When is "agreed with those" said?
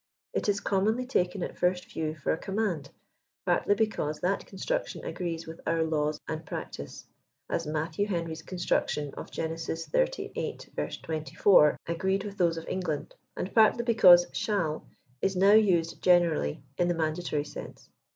11.85-12.57